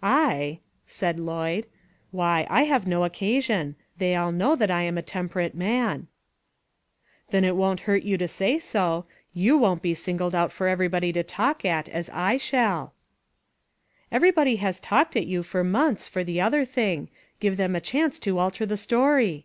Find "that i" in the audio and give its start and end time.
4.56-4.84